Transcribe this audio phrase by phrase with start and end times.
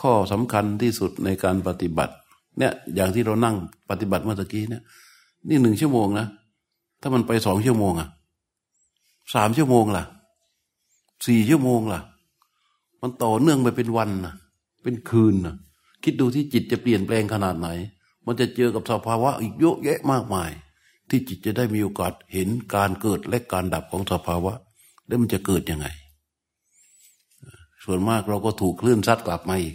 [0.00, 2.14] ข้อสำคัญที่สุดในการปฏิบัติ
[2.58, 3.56] เนี่ย อย่างที่เรานั่ง
[3.90, 4.82] ปฏิบัติเมื่อตะกี้เนี่ย
[5.48, 6.26] นี่หนึ่งชั่วโมงนะ
[7.00, 8.08] ถ้ามันไปสองชั่วโมงอะ
[9.34, 10.04] สามชั่วโมงล่ะ
[11.26, 12.00] สี่ชั่วโมงล่ะ
[13.02, 14.34] มันต่อเนื่องไปเป็นวันนะ
[14.82, 15.54] เป็นคืนนะ
[16.02, 17.68] คิดดูที่จิตจะเปลี่ยนแปลงขนาดไหน
[18.26, 20.50] มันจะเจอกับสภาวะอีกเยอะแยะมากมาย
[21.08, 24.52] ที่จิตจะได้มีโอกาสเห็นการเกิดและการดับของสภาวะ
[25.06, 25.86] แล้วมันจะเกิดยังไง
[27.90, 29.74] ส่วนมากเราก็ถูกคลื่นซัดกลับมาอีก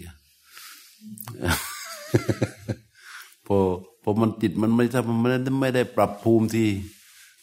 [3.47, 3.57] พอ
[4.03, 6.65] พอมันจิตมันไม่ถ้ามันไม่ได้ไม่ได้ปรับภูมิที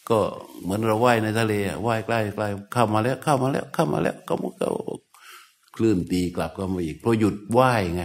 [0.09, 0.19] ก็
[0.61, 1.53] เหมือนเราว่ายในทะเล
[1.87, 4.67] ว่ายใกล้ใกล้เข้ามาแล้ว เข้ามาแล้ว เข้ามาแล้วก็มันก็
[5.75, 8.03] คลื่นตีกลับก็มาอีกเพราะหยุดว่ายไง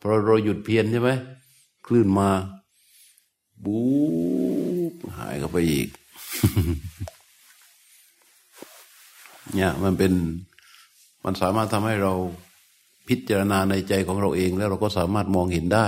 [0.00, 1.10] พอเราหยุดเพียรใช่ไหม
[1.86, 2.28] คลื่นมา
[3.64, 3.78] บู
[5.16, 5.88] หายก็ไปอีก
[9.54, 10.12] เนี่ยมันเป็น
[11.24, 12.14] มันสามารถทำให้เรา
[13.08, 15.86] พิจารณาในใจของเราเอง แล้วเราก็สามารถมองเห็นได้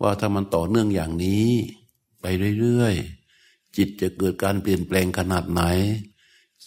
[0.00, 1.50] ว่าถ้ามันต่อเนื่องอย่างนี้
[2.20, 2.26] ไป
[2.60, 5.62] เรื่อยๆ จิตจะเกิดการเปลี่ยนแปลงขนาดไหน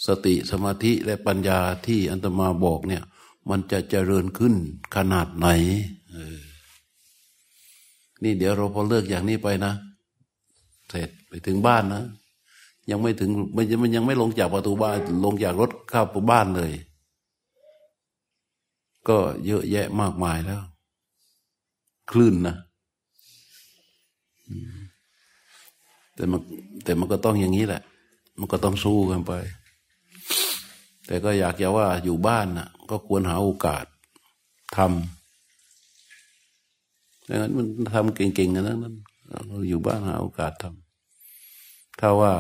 [0.06, 3.04] สติสมาธิและปัญญาที่อันตมาบอกเนี่ย
[3.50, 4.54] มันจะเจริญขึ้น
[4.96, 5.48] ขนาดไหน
[8.24, 9.74] นี่เดี๋ยวเราพอเลิกอย่างนี้ไปนะ
[10.90, 12.04] เสร็จไปถึงบ้านนะ
[12.90, 16.72] ยังไม่ถึงมันยังไม่ลงจากประตูบ้าน ลงจากรถเข้าบ้านเลย
[19.10, 20.62] ก็เยอะแยะมากมายแล้ว
[22.12, 22.56] คลื่นนะ
[26.16, 26.42] แต่มัน
[26.84, 27.82] แต่มันก็ต้องอย่างนี้แหละ
[28.40, 29.32] มันก็ต้องสู้กันไป
[31.08, 33.86] แต่ก็อยากจะว่าอยู่บ้านนะ่ะ ก็ควรหาโอกาส
[34.78, 34.88] ทำ
[37.28, 38.80] ดังนั้นมันทำเก่งๆกันนั้น
[39.48, 42.34] เราอยู่บ้านหาโอกาสทำถ้าว่า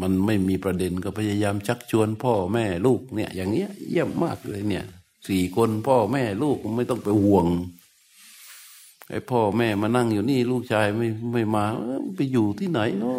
[0.00, 4.84] มันไม่มีประเด็นก็พยายามชักชวนพ่อแม่ลูกเนี่ย อย่างเงี้ยเยี่ยมมากเลยเนี่ย
[5.28, 7.46] สี่คนพ่อแม่ลูกไม่ต้องไปห่วง
[9.10, 11.64] ไอ้พ่อแม่มานั่งอยู่นี่ลูกชายไม่ไม่มา
[12.16, 13.16] ไปอยู่ที่ไหนเนาะ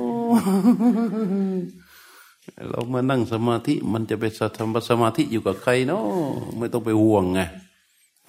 [2.70, 4.26] เรามานั่งสมาธิมันจะไป
[4.58, 6.06] ทำสมาธิอยู่กับใครเนาะ
[6.58, 7.42] ไม่ต้องไปห่วงไง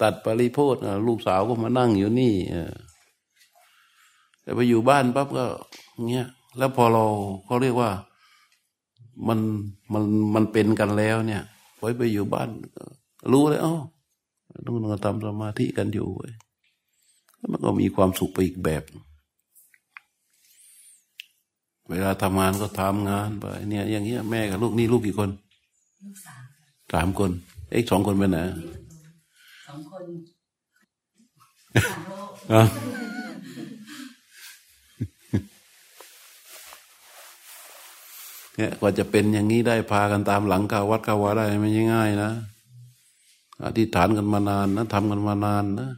[0.01, 0.75] ตัดปริโพธ
[1.07, 2.35] ลูกสาวก็มานั่งอยู่นี่
[4.41, 5.45] แต่ไปอยู่บ้านปั๊บก็
[6.11, 6.27] เงี้ย
[6.57, 7.05] แล้วพอเรา
[7.45, 7.91] เขาเรียกว่า
[9.27, 9.39] มัน
[9.93, 10.03] มัน
[10.35, 11.43] มันเป็นกันแล้วเนี่ย
[11.79, 12.49] ไว้ไปอยู่บ้าน
[13.31, 13.75] รู้เลยอ๋อ
[14.65, 16.31] ต้องมาทำสมาธิกันอยู่เว้ย
[17.51, 18.83] มันก็มีความสุขไปอีกแบบ
[21.89, 25.29] เวลาทำงานก็ทำงานไปเนี่ย อย่างเงี้ยแม่กับลูกนี่ลูกกี่คน
[26.93, 27.31] สามคน
[27.69, 28.39] เอ้สองคนเป็นไหน
[29.67, 30.03] สองคน
[38.59, 42.31] เนี่ยกว่าจะเป็นอย่างนี้ได้พากันตามหลังกาวัดกาวาได้ไม่ง่ายนะ
[43.65, 45.89] อธิษฐานกันมานานนะทำกันมานานนะ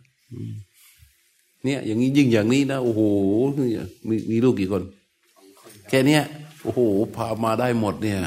[1.64, 3.02] เนี่ย อย่างนี้ยิ่งอย่างนี้นะโอ้โห
[4.08, 4.84] มีมีลูกกี่คน
[5.90, 6.24] แค่เนี้ย
[6.64, 6.80] โอ้โห
[7.16, 8.20] พามาได้หมดเนี่ย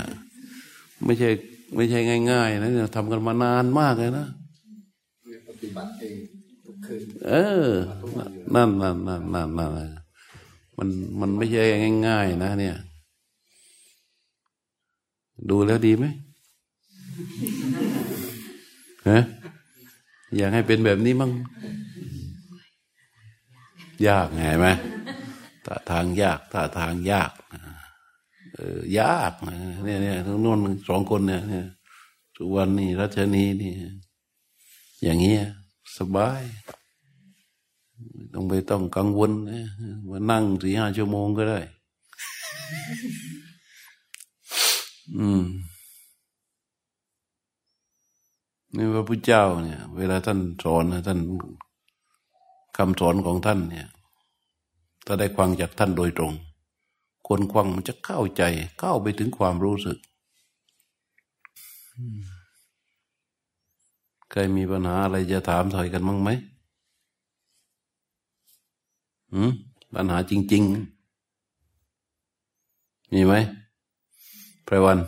[1.05, 1.29] ไม่ใช่
[1.77, 1.99] ไม่ใช่
[2.31, 4.27] ง่าย ๆ นะเนี่ยทำกันมานานมากเลยนะ
[5.49, 6.17] ปฏิบัติเอง
[6.65, 7.33] ทุกคืนเอ
[7.67, 7.69] อ
[8.55, 9.71] นั่นนั่นนั่นนั่นนั่น
[10.79, 10.89] มัน
[11.21, 11.63] มันไม่ใช่
[12.09, 12.77] ง่าย ๆ นะเนี่ย
[15.51, 16.05] ดูแล้วดีไหม
[19.09, 19.19] ฮะ
[20.37, 21.31] อยากให้เป็นแบบนี้มั้ง
[24.09, 24.67] ยากไงไหม
[25.65, 27.33] ถ้าทางยากถ้าทางยาก
[28.55, 28.59] เอ
[28.95, 29.33] อยาก
[29.85, 30.59] เนี่ยเนี่ยทั้งนู้น
[30.89, 31.67] สองคนเนี่ยเนี่ย
[32.37, 33.73] สุวรรณนี่รัชนีนี่
[35.03, 35.43] อย่างเงี้ย
[35.97, 36.43] สบาย
[38.33, 39.69] ต้องไปต้องกังวลนะ
[40.09, 41.61] มานั่งสี่ห้าชั่วโมงก็ได้
[45.19, 45.45] อืม
[48.77, 51.19] นี่พระพุทธเจ้าเนี่ย เวลาท่านสอนนะท่าน
[52.77, 53.89] คำสอนของท่านเนี่ย
[55.07, 56.35] ถ้าได้ฟังจากท่านโดยตรง
[57.29, 58.43] คนควังมันจะเข้าใจ
[58.79, 59.99] เข้าไปถึงความรู้สึก
[64.31, 66.31] เคยมีปัญหาอะไรจะถามถอยกันมั้งไหม
[69.33, 69.53] อืม
[69.95, 70.73] ปัญหาจริง ๆ
[73.13, 73.35] มีไหม
[74.67, 74.99] ไพรวัน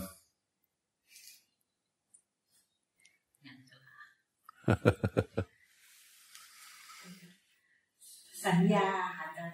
[8.47, 8.89] สัญญา
[9.19, 9.45] อาจจะ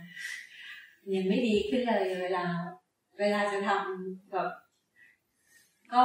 [1.14, 2.44] ยังไม่ดีขึ้นเลยเวลา
[3.18, 4.50] เวลาจะทำแบบ
[5.94, 6.04] ก็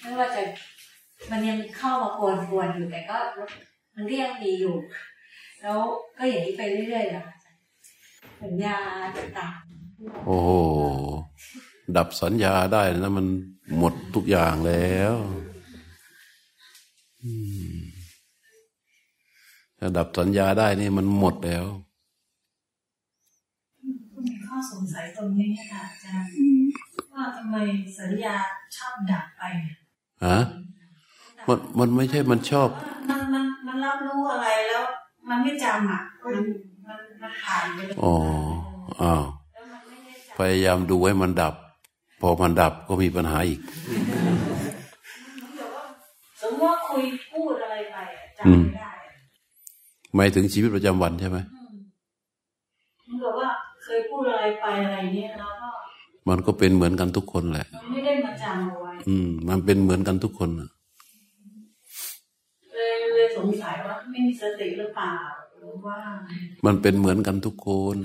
[0.00, 0.42] ไม่ว่าจะ
[1.30, 3.18] มันยังเข้ามาปวนปวนอยู่แต่ก็
[3.94, 4.76] มันก็ยังมีอยู่
[5.62, 5.78] แล้ว
[6.16, 7.26] ก็อย่างนี้ไปเรื่อยๆอะ
[8.42, 8.76] สัญญา
[9.16, 10.38] ต่างๆโอ้
[11.96, 13.26] ดับสัญญาได้นะมัน
[13.78, 15.14] หมดทุกอย่างแล้ว
[19.78, 21.66] ถ้าดับสัญญาได้นี่มันหมดแล้ว
[24.26, 26.32] มีข้อสงสัยตรงนี้ค่ะอาจารย์
[27.14, 27.56] ว่าทำไม
[27.98, 28.34] สัญญา
[28.76, 29.76] ชอบดับไปเนี่ย
[30.26, 30.38] ฮะ
[31.46, 32.68] มันมันไม่ใช่มันชอบ
[33.08, 34.84] มันมันมันรับรู้อะไรแล้ว
[35.28, 36.44] มันไม่จำอะมัน
[36.86, 38.14] มันมันผ่านไปเลยอ๋อ
[39.02, 41.54] อ้าวแล้วมันไม่ได้จำพยายามดูให้มันดับ
[42.20, 43.60] พอมันดับก็มีปัญหาอีก
[46.42, 49.14] สมมติว่าคุยพูดอะไรไปอะจำไม่ได้อะ
[50.16, 51.38] หมายถึงชีวิตประจำวันใช่ไหม
[53.06, 53.48] มันบอกว่า
[53.82, 55.68] เคยพูดอะไรไปอะไรเนี่ยแล้วก็
[56.28, 60.68] มันก็เป็นเหมือนกันทุกคนแหละ มันไม่ได้มาจำเอาไว้ อืม มันเป็นเหมือนกันทุกคนน่ะ
[62.72, 65.14] เลยเลยสงสัยว่าไม่มีสติหรือเปล่า
[65.58, 65.98] หรือว่า
[66.66, 67.96] มันเป็นเหมือนกันทุกคน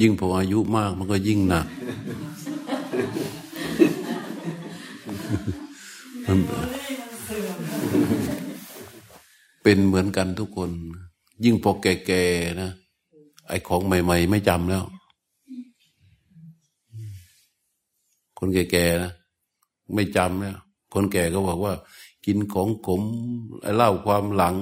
[0.00, 1.66] ยิ่งพออายุมากมันก็ยิ่งหนัก
[6.12, 6.13] มัน
[9.62, 10.70] เป็นเหมือนกันทุกคน
[11.44, 12.70] ยิ่งพอแก่ๆนะ
[13.48, 14.84] ไอ้ของใหม่ๆ ไม่จำแล้ว
[18.38, 19.12] คนแก่ๆนะ
[19.94, 20.56] ไม่จำแล้ว
[20.94, 21.74] คนแก่ก็บอกว่า
[22.26, 23.02] กินของขม
[23.76, 24.56] เล่าความหลัง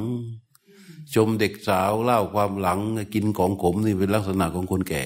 [1.15, 2.79] ชมเด็กสาวเล่าความหลัง
[3.15, 5.05] กินของขมนี่เป็นลักษณะของคนแก่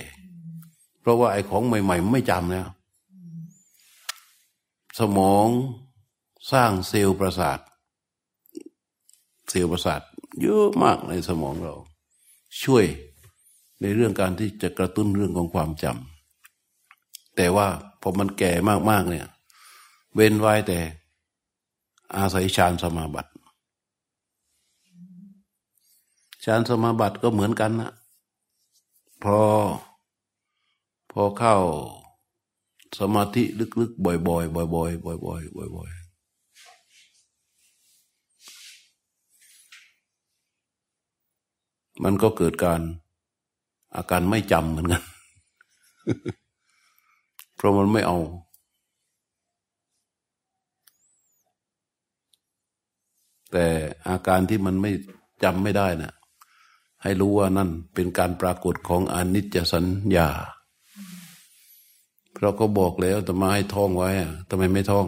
[1.00, 2.66] เพราะว่าไอ้ของใหม่ ๆ ไม่จำแล้ว
[4.98, 5.48] สมอง
[6.52, 7.58] สร้างเซลล์ประสาท
[9.50, 10.00] เซลล์ประสาท
[10.42, 11.74] เยอะมากในสมองเรา
[12.62, 12.84] ช่วย
[13.80, 17.68] ในเรื่องการที่จะกระตุ้นเรื่องของความจำแต่ว่า
[18.00, 18.52] พอมันแก่
[18.90, 19.26] มากๆเนี่ย
[20.14, 20.78] เว้นไว้แต่
[22.16, 23.30] อาศัยฌานสมาบัติ
[26.44, 27.92] ฌานสมาบัติก็เหมือนกันนะ
[29.24, 29.40] พอ
[31.12, 31.56] พอเข้า
[32.98, 33.44] สมาธิ
[33.80, 36.05] ลึกๆ บ่อยๆบ่อยๆบ่อยๆบ่อยๆ
[42.04, 42.80] มันก็เกิดการ
[43.96, 45.02] อาการไม่จำเหมือนกัน
[47.56, 48.18] เพราะมันไม่เอา
[53.52, 53.66] แต่
[54.08, 54.90] อาการที่มันไม่
[55.44, 56.12] จำไม่ได้นะ
[57.02, 60.28] ให้รู้ว่านั่นเป็นการปรากฏของอนิจจสัญญา
[62.34, 65.06] เพราะก็บอกแล้วแต่มาให้ท่องไว้อะทำไมไม่ท่อง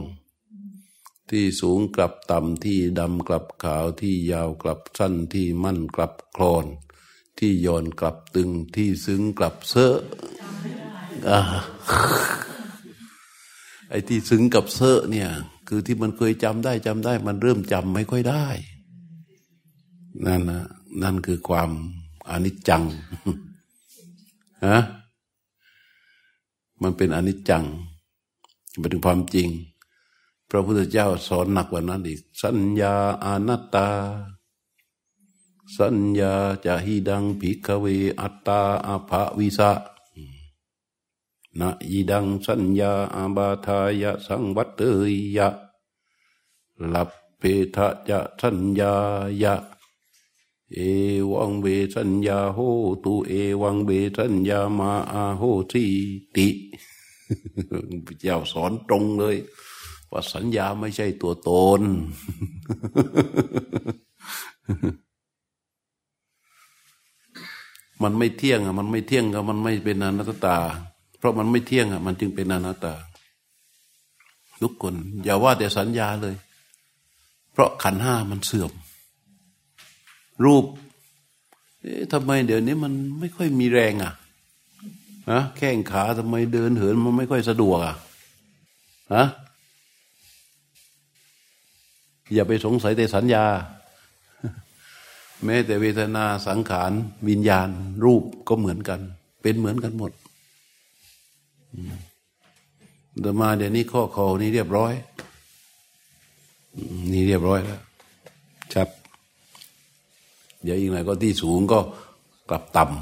[1.30, 6.66] ที่สูงกลับต่ำที่ดำกลับขาวที่ยาวกลับสั้นที่มั่นกลับคลอน
[7.38, 9.96] ที่ย่อนกลับตึงที่ซึ้งกลับเซอะ
[13.90, 15.28] ไอ้ที่ซึ้งกับเซอะเนี่ย
[15.68, 18.46] คือที่มันเคยจำได้จำได้ มันเริ่มจำไม่ค่อยได้
[20.26, 20.64] นั่นนะ
[21.02, 21.70] นั่นคือความ
[22.30, 22.82] อนิจจัง
[24.66, 24.78] ฮะ
[26.82, 27.64] มันเป็นอนิจจัง
[28.82, 29.48] เป็นความจริง
[30.50, 33.88] พระพุทธเจ้าสอนหนักกว่านั้นอีก สัญญาอนัตตา
[35.78, 36.34] สัญญา
[36.64, 37.86] จะหิดังภิกขเว
[38.20, 39.72] อัตตาอาภาวิสะ
[41.58, 44.80] นะอีดังสัญญาอาบาทายะสังวัตเต
[45.36, 45.48] ยะ
[46.94, 47.42] ลับเพ
[47.76, 48.94] ทะจะสัญญา
[49.42, 49.54] ยะ
[50.72, 50.78] เอ
[51.30, 52.58] วังเบสัญญาโห
[53.04, 55.42] ตุเอวังเบสัญญามาอาโห
[55.72, 55.84] สี
[56.36, 56.48] ติ
[58.20, 59.36] เจ้าสอนตรงเลย
[60.12, 61.50] ว่าสัญญาไม่ใช่ตัวต
[61.80, 61.82] น
[68.02, 70.58] มันไม่เที่ยงอะ มันไม่เที่ยงก็มันไม่เป็นอนัตตา
[71.18, 72.94] เพราะมันไม่เที่ยงอะ มันจึงเป็นอนัตตา
[74.62, 74.94] ทุกคน
[75.24, 76.34] อย่าว่าแต่สัญญาเลย
[77.52, 78.72] เพราะขันห้ามันเสื่อม
[80.44, 80.64] รูป
[81.80, 84.12] เอ๊ะทำไมเดี๋ยวนี้มันไม่ค่อยมีแรงอะ
[85.30, 87.94] ฮะแข้งขาทำไมเดินเหินมันไม่ค่อยสะดวกอะ
[89.14, 89.24] ฮะ
[92.34, 93.44] อย่าไปสงสัยแต่สัญญา
[95.44, 96.92] แม้แต่เวทนาสังขาร
[97.28, 97.68] วิญญาณ
[98.04, 99.00] รูปก็เหมือนกัน
[99.42, 100.12] เป็นเหมือนกันหมด
[101.74, 101.94] อืม
[103.20, 104.92] เดมาเดี๋ยวนี้ข้อคอนี่เรียบร้อย
[107.12, 107.80] นี่เรียบร้อยแล้ว
[108.74, 108.88] ชัด
[110.62, 111.78] เดี๋ยวอีกหน่อยก็ที่สูงก็
[112.50, 112.92] กลับต่ำ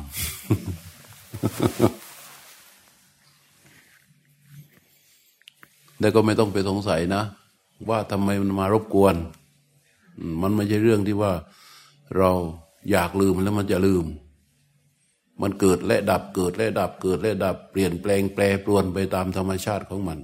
[6.00, 7.22] แล้วก็ไม่ต้องไปสงสัยนะ
[7.88, 9.16] ว่าทำไมมันมารบกวน
[10.42, 11.32] มันไม่ใช่เรื่องที่ว่า
[12.16, 12.30] เรา
[12.90, 14.04] อยากลืมแล้วมันจะลืม
[15.42, 20.18] มันเกิดและดับเกิดและดับเกิดและดับเปลี่ยนแปลงแปรปรวนไปตามธรรมชาติของมัน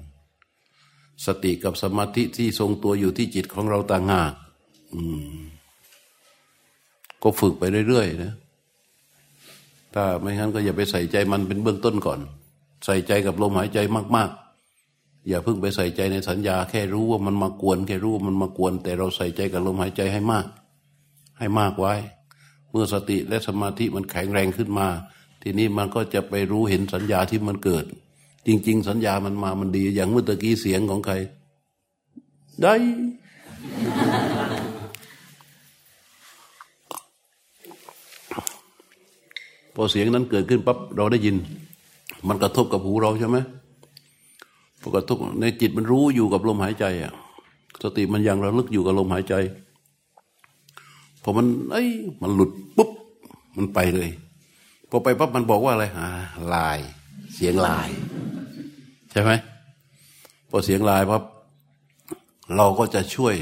[1.26, 4.32] สติกับสมาธิที่ทรงตัวอยู่ที่จิตของเราต่างหาก
[7.23, 8.32] ก็ฝึกไปเรื่อยๆนะ
[9.94, 12.21] ถ้าไม่งั้นก็อย่าไปใส่ใจมันเป็นเบื้องต้นก่อน
[12.85, 13.78] ใส่ใจกับลมหายใจ
[14.16, 14.51] มาก ๆ
[15.29, 20.47] อย่าเพิ่งไปใส่ใจในสัญญา แค่รู้ว่ามันมากวน แค่รู้ว่ามันมากวน แต่เราใส่ใจกับลมหายใจให้มาก
[21.38, 21.95] ให้มากไว้
[22.71, 24.88] เมื่อสติและสมาธิมันแข็งแรงขึ้นมา
[25.43, 27.85] ทีนี้มันก็จะไปรู้เห็นสัญญาที่มันเกิด
[28.47, 31.14] จริง ๆ สัญญามันมามันดี อย่างเมื่อตะกี้เสียงของใคร
[32.62, 32.75] ได้
[39.75, 41.37] พอเสียงนั้นเกิดขึ้นปั๊บเราได้ยิน
[42.29, 43.38] มันกระทบกับหูเราใช่ไหม
[44.83, 47.12] พอกระทบในจิตมันรู้อยู่กับลมหายใจอะ
[47.83, 49.35] สติมันยังระลึกอยู่กับลมหายใจ
[51.23, 51.83] พอมันไอ้
[52.23, 52.91] มันหลุดปุ๊บ
[53.57, 54.11] มันไปเลย
[54.91, 56.09] พอไปปั๊บมันบอกว่าอะไรอ่า
[56.55, 56.79] ลาย
[57.35, 57.89] เสียงลาย
[59.11, 59.31] ใช่ไหม
[60.51, 61.23] พอเสียงลายปั๊บ
[62.57, 63.35] เราก็จะช่วย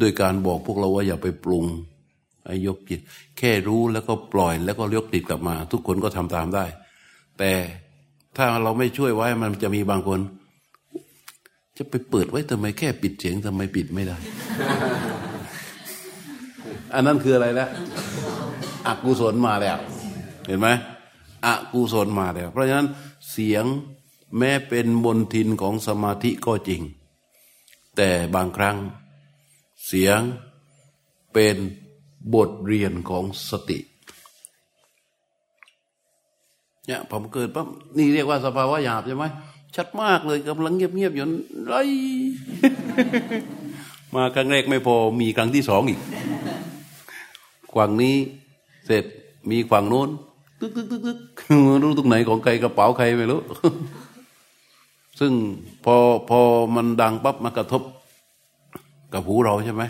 [0.00, 1.64] ด้วยการบอกพวกเราว่าอย่าไปปรุง
[2.46, 3.00] ไอ้ยกจิต
[3.38, 6.64] แค่รู้แล้วก็ปล่อยแล้วก็ยกจิตกลับมา ทุกคนก็ทำตามได้
[7.38, 7.52] แต่
[8.36, 10.20] ถ้าเราไม่ช่วยไว้มันจะมีบางคน
[11.76, 14.16] จะไปเปิดไว้ทำไมแค่ปิดเสียงทำไมปิดไม่ได้
[16.94, 17.70] อันนั้นคืออะไรแล้ว
[18.86, 19.78] อกุศลมาแล้ว
[20.46, 20.68] เห็นไหม
[21.46, 22.88] อกุศลมาแล้ว เพราะฉะนั้น
[23.30, 23.64] เสียง
[24.38, 26.82] แม้เป็นบนทินของสมาธิก็จริง
[27.96, 28.76] แต่บางครั้ง
[29.86, 30.20] เสียง
[31.32, 31.56] เป็น
[32.34, 33.78] บทเรียนของสติ
[36.86, 37.66] เนี่ยผมเกิดปั๊บ
[37.96, 39.24] นี่เรียกว่าสภาวะหยาบใช่ไหม
[39.76, 41.24] ชัดมากเลยกำลังเงียบๆอยู่
[41.66, 41.74] ไร
[44.14, 46.00] มาครั้งแรกไม่พอมีครั้งที่สองอีก
[47.76, 48.16] ฝั่งนี้
[48.86, 49.04] เสร็จ
[49.50, 50.08] มีฝั่งโน้น
[50.60, 51.18] ตึกตึกตึกตึก
[51.82, 53.40] รู้ตรงไหนของใครกระเป๋าใครไม่รู้
[55.20, 55.32] ซึ่ง
[55.84, 55.96] พอ
[56.28, 56.40] พอ
[56.76, 57.82] มันดังปั๊บมากระทบ
[59.12, 59.82] กับหูเราใช่ไหม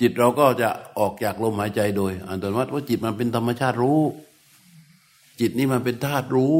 [0.00, 4.00] จิตเราก็จะออกจากลมหายใจโดย อัตโนมัติว่าจิตมันเป็นธรรมชาติรู้
[5.40, 6.56] จิตนี่มันเป็นธาตุรู้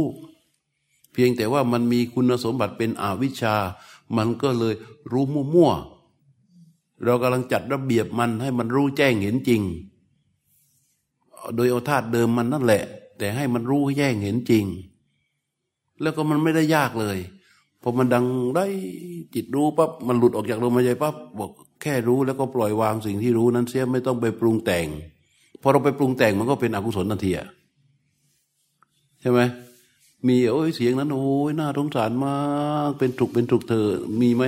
[1.13, 3.55] เพียงแต่ว่ามันมีคุณสมบัติเป็นอวิชชา
[4.17, 4.75] มันก็เลย
[5.13, 9.63] รู้มั่วๆเรากำลังจัดระเบียบมันให้มันรู้แจ้งเห็นจริง
[11.55, 12.83] โดยเอาธาตุเดิมมันนั่นแหละ
[13.19, 14.65] แต่ให้มันรู้แจ้งเห็นจริง
[16.01, 17.19] แล้วก็มันไม่ได้ยากเลย
[17.83, 18.67] พอมันดังได้
[19.35, 21.51] จิตรู้ปั๊บมันหลุดออกจากลมหายใจปั๊บบอก
[21.83, 24.87] แค่รู้แล้วก็ปล่อยวางสิ่งที่รู้นั้นเสียไม่ต้องไปปรุงแต่ง
[25.63, 27.49] พอเราไปปรุงแต่งมันก็เป็นอกุศลทันทีอะ
[29.21, 29.41] ใช่ไหม
[30.27, 32.37] มีโอ้ยเสียงนั้น โอ้ยน่าสงสารมา
[32.89, 33.87] ก เป็นถุกเป็นถุกเธอ
[34.21, 34.45] มีไหม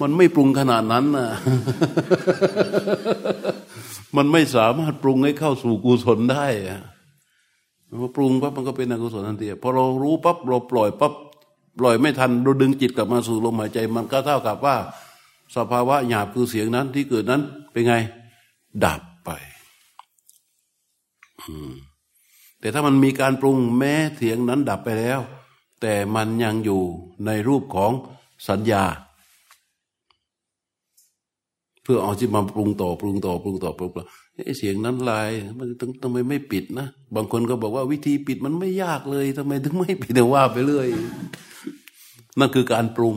[0.00, 1.28] มันไม่ปรุงขนาดนั้นน่ะ
[4.16, 6.82] มันไม่สามารถปรุงให้เข้าสู่กุศลได้อะ
[8.00, 11.14] พอปรุงปั๊บมันก็เป็นอกุศลทันทีพอเรารู้ปั๊บเราปล่อยปั๊บ
[11.78, 14.76] ปล่อยไม่ทันเราดึงจิตกลับมาสู่ลมหายใจ มันก็เท่ากับว่า
[15.56, 17.42] สภาวะหยาบคือเสียงนั้นที่เกิดนั้น
[17.72, 17.94] เป็นไง
[18.84, 19.30] ดับไป
[22.60, 25.20] แต่ถ้ามันมีการปรุงแม้เสียงนั้นดับไปแล้ว
[25.80, 26.82] แต่มันยังอยู่
[27.26, 27.92] ในรูปของ
[28.48, 28.84] สัญญา
[31.82, 34.04] เพื่อเอาที่มาปรุงต่อปรุงต่อปรุงต่อปรุงต่อ
[34.58, 40.88] เสียงนั้นลายมันต้องทำไมไม่ปิดนะ บางคนก็บอกว่าวิธีปิดมันไม่ยากเลยทำไมถึงไม่ปิดแต่ว่าไปเรื่อย
[42.38, 43.16] นั่นคือการปรุง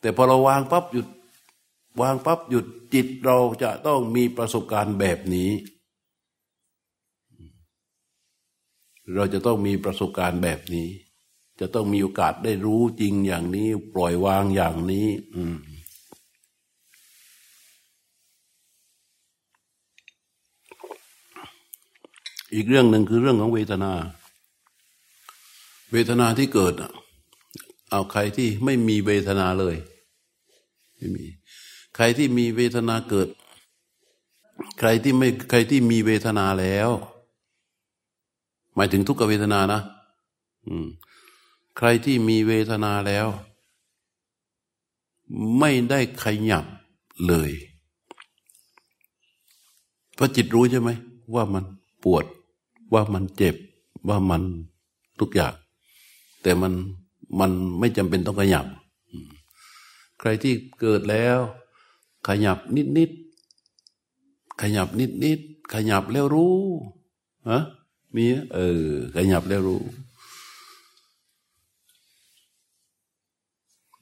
[0.00, 1.06] แต่พอเราวางปั๊บหยุด
[2.02, 5.50] วางปั๊บหยุดจิตเราจะต้องมีประสบการณ์แบบนี้
[9.14, 10.88] เราจะต้องมีประสบการณ์แบบนี้
[11.60, 15.56] จะต้องมีโอกาสได้รู้จริงอย่างนี้ ปล่อยวางอย่างนี้ อืม
[22.54, 23.92] อีกเรื่องหนึ่งคือเรื่องของเวทนา
[25.92, 26.74] เวทนาที่เกิด
[27.90, 29.76] เอาใครที่ไม่มีเวทนาเลย
[30.96, 31.26] ไม่มี
[31.96, 33.28] ใครที่มีเวทนาเกิด
[34.78, 36.90] ใครที่ไม่ใครที่มีเวทนาแล้ว
[38.74, 39.80] หมายถึงทุกขเวทนานะ
[40.66, 40.86] อืม
[41.76, 43.26] ใครที่มีเวทนาแล้ว
[45.58, 46.64] ไม่ได้ขยับ
[47.26, 47.50] เลย
[50.14, 50.90] เพราะจิตรู้ใช่ไหม
[51.34, 51.64] ว่ามัน
[52.02, 52.24] ปวด
[52.92, 53.56] ว่ามันเจ็บ
[54.08, 54.42] ว่ามัน
[55.20, 55.54] ทุกอย่าง
[56.42, 56.72] แต่มัน
[57.40, 58.66] มันไม่จำเป็นต้องขยับ
[60.18, 61.38] ใครที่เกิดแล้ว
[62.28, 63.10] ขยับนิดนิด
[64.62, 65.40] ขยับนิดนิด
[65.74, 66.58] ขยับแล้วรู้
[67.50, 67.62] ฮะ
[68.16, 69.82] มีเออขยับแล้วรู้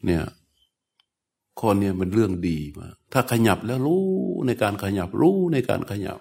[0.04, 0.24] เนี่ย
[1.60, 4.04] ข้อนี้มันเรื่องดีมาถ้าขยับแล้วรู้
[4.46, 6.18] ในการขยับรู้ในการขยับ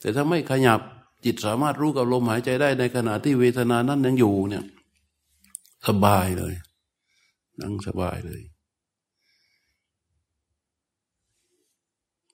[0.00, 0.80] แต่ถ้าไม่ขยับ
[1.24, 4.64] จิตสามารถรู้กับลมหายใจได้ในขณะที่เวทนานั้นยังอยู่เนี่ย
[5.86, 6.54] สบายเลย
[7.60, 8.42] นั่งสบายเลย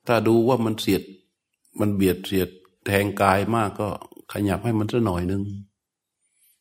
[0.06, 1.02] ถ้าดูว่ามันเสียด
[1.80, 2.49] มันเบียดเสียด
[2.87, 3.88] แทงกายมากก็
[4.32, 5.42] ขยับให้มันสักหน่อยนึง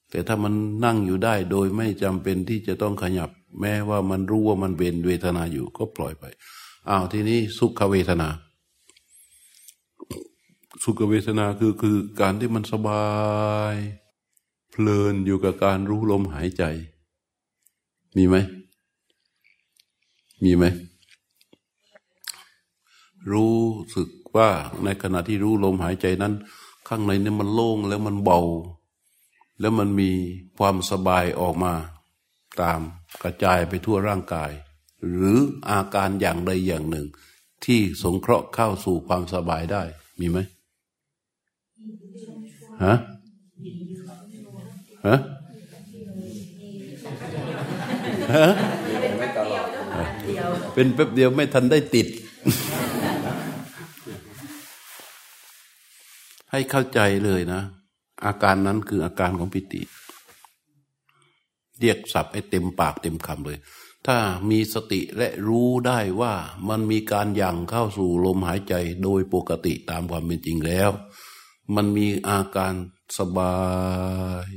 [0.09, 0.53] แต่ถ้ามัน
[0.85, 6.23] นั่งอยู่ได้โดยไม่จำเป็นที่จะต้องขยับ แม้ว่ามันรู้ว่ามันเป็นเวทนาอยู่ก็ปล่อยไป
[6.89, 8.29] อ้าวทีนี้สุขเวทนา
[10.83, 13.05] สุสุขเวทนาคือคือการที่มันสบา
[13.73, 13.75] ย
[14.71, 16.63] เพลินอยู่กับการรู้ลมหายใจ
[18.17, 18.35] มีไหม
[20.43, 20.63] มีไหม
[23.31, 23.57] รู้
[23.95, 24.49] สึกว่า
[24.83, 26.33] ในขณะที่รู้ลมหายใจนั้น
[26.91, 28.39] ข้างในนี่มันโล่งแล้วมันเบา
[29.59, 30.11] แล้วมันมี
[30.57, 31.73] ความสบายออกมา
[32.61, 32.79] ตาม
[33.23, 34.51] กระจายไปทั่วร่างกาย
[35.07, 35.37] หรือ
[35.69, 37.07] อาการอย่างใดอย่างหนึ่ง
[37.65, 39.83] ที่สงเคราะห์เข้าสู่ความสบายได้
[40.19, 40.37] มีไหม
[42.83, 42.95] ฮะ
[45.07, 45.17] ฮะ
[48.35, 48.47] ฮะ
[50.73, 52.07] เป็นแป๊บเดียวไม่ทันได้ติด
[56.51, 57.61] ให้เข้าใจเลยนะ
[58.25, 59.81] อาการนั้นคืออาการของปิติ
[61.79, 63.57] เรียกศัพท์ให้เต็มปากเต็มคำเลย
[64.07, 64.17] ถ้า
[64.49, 66.33] มีสติและรู้ได้ว่า
[66.69, 70.89] มันมีการยังเข้าสู่ลมหายใจโดยปกติตามความเป็นจริงแล้ว
[71.75, 72.73] มันมีอาการ
[73.17, 73.55] สบา
[74.47, 74.49] ย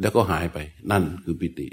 [0.00, 0.58] แล้วก็หายไป
[0.90, 1.68] นั่นคือปิติ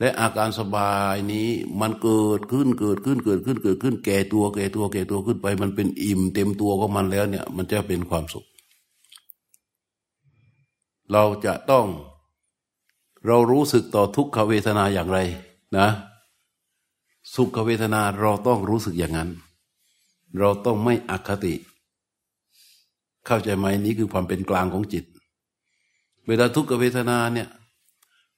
[0.00, 1.48] และอาการสบายนี้
[1.80, 8.46] มันเกิดขึ้นเกิดขึ้นเกิดขึ้นเกิดขึ้น แก่ตัวแก่ตัวแก่ตัวขึ้นไป มันเป็นอิ่มเต็มตัวของมันแล้วเนี่ย มันจะเป็นความสุข
[11.12, 11.86] เราจะต้อง
[13.26, 15.18] เรารู้สึกต่อทุกขเวทนาอย่างไร
[15.76, 15.88] นะ
[17.34, 19.30] สุขเวทนาเราต้องรู้สึกอย่างนั้น
[20.38, 21.54] เราต้องไม่อคติ
[23.26, 25.04] เข้าใจไหมนี้คือความเป็นกลางของจิต
[26.26, 27.48] เวลาทุกขเวทนาเนี่ย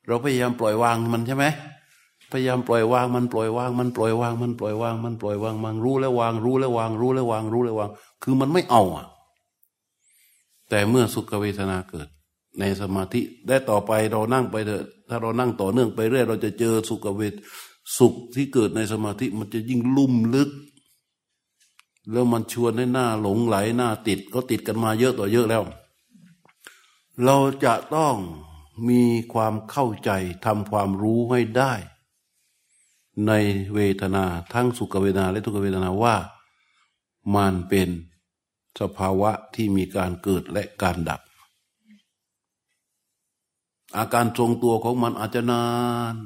[0.07, 1.47] เราพยายามปล่อยวางมันใช่ไหม
[2.31, 7.91] พยายามปล่อยวางมันปล่อยวางมันปล่อยวางมันปล่อยวางมันปล่อยวางมันรู้แล้ววาง รู้แล้ววาง รู้แล้ววาง รู้แล้ววาง
[8.23, 9.07] คือมันไม่เอาอะ
[10.69, 12.09] แต่เมื่อสุขเวทนาเกิด
[12.61, 17.35] ในสมาธิได้ต่อไปเรานั่งไปเถอะถ้าเรานั่งต่อเนื่องไปเรื่อยเราจะเจอสุขเวท
[17.99, 20.51] สุขที่เกิดในสมาธิมันจะยิ่งลุ่มลึก
[22.13, 25.63] แล้วมันชวนให้หน้าหลงไหลหน้าติดก็ติดกันมาเยอะต่อเยอะแล้ว
[27.25, 28.17] เราจะต้อง
[28.89, 30.11] มีความเข้าใจ
[30.47, 31.73] ทำความรู้ให้ได้
[33.27, 33.33] ใน
[33.75, 36.17] เวทนาทั้งสุขเวทนาและทุกเวทนาว่า
[37.37, 37.89] มันเป็น
[38.81, 41.21] สภาวะที่มีการเกิดและการดับ
[43.97, 45.65] อาการทรงตัวของมันอาจจะนา
[46.15, 46.17] น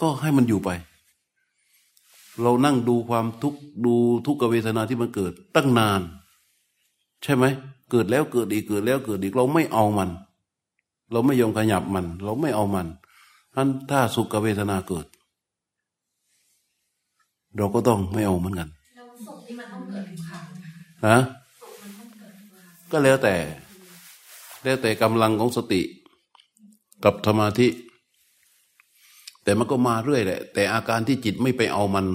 [0.00, 0.70] ก็ให้มันอยู่ไป
[2.42, 3.94] เรานั่งดูความทุกข์ดู
[4.26, 6.00] ทุกขเวทนาที่มันเกิดตั้งนาน
[7.22, 7.44] ใช่ไหม
[7.90, 10.10] เกิดแล้วเกิดอีกเกิดแล้วเกิดอีกเราไม่เอามัน
[11.12, 12.86] เราไม่ยอมขยับมัน เราไม่เอามัน
[13.54, 15.06] ท่านถ้าสุขเวทนาเกิด
[17.56, 18.68] เราก็ต้องไม่เอาเหมือนกัน
[19.26, 20.44] สุขที่มันต้องเกิดทุกครั้ง
[21.06, 21.18] ฮะ
[22.90, 23.34] ก็แล้วแต่
[24.64, 25.82] แล้วแต่กำลังของสติ
[27.04, 27.68] กับสมาธิ
[29.44, 32.06] แต่มันก็มาเรื่อยแหละ แต่อาการที่จิตไม่ไปเอามัน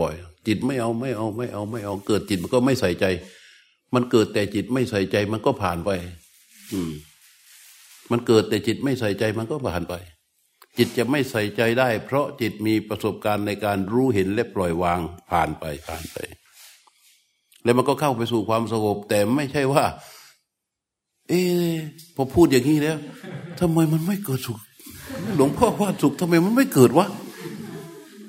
[0.00, 3.04] บ่อยๆ จิตไม่เอาไม่เอาไม่เอาไม่เอา เกิดจิตมันก็ไม่ใส่ใจ
[3.94, 5.90] มันเกิดแต่จิตไม่ใส่ใจมันก็ผ่านไป
[6.72, 6.90] อืม
[8.12, 9.94] มันเกิดแต่จิตไม่ใส่ใจมันก็ผ่านไป
[10.78, 16.18] จิตจะไม่ใส่ใจได้ เพราะจิตมีประสบการณ์ในการรู้เห็นและปล่อยวางผ่านไปผ่านไป
[17.64, 19.84] แล้วมันก็เข้าไปสู่ความสงบ แต่ไม่ใช่ว่า
[21.28, 21.40] เอ๊
[22.16, 22.98] พอพูดอย่างนี้แล้ว
[23.60, 24.58] ทำไมมันไม่เกิดสุข
[25.36, 27.06] หลวงพ่อว่าสุขทำไมมันไม่เกิดวะ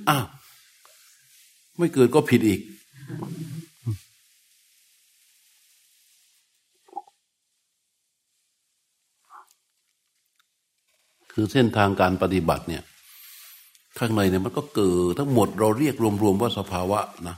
[0.09, 0.25] อ้าว
[1.77, 2.59] ไม่เกิดก็ผิดอีก
[11.33, 12.83] คือเส้นทางการปฏิบัติเนี่ย
[13.99, 17.35] ข้างในเนี่ยมันก็เกิดทั้งหมดเราเรียกรวมๆว่าสภาวะนะ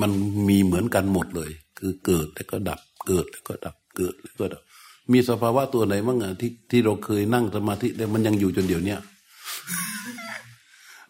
[0.00, 0.10] มัน
[0.48, 4.62] มีเหมือนกันหมดเลย คือเกิดแล้วก็ดับ เกิดแล้วก็ดับเกิดแล้วก็ดับ
[5.12, 8.96] มีสภาวะตัวไหนบ้างอะที่ที่เราเคยนั่งสมาธิแต่มันยังอยู่จนเดี๋ยวนี้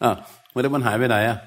[0.03, 0.13] อะ
[0.51, 1.39] ไม่ได้มันหายไปไหนอะ